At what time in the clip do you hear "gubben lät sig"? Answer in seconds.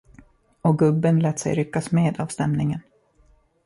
0.79-1.55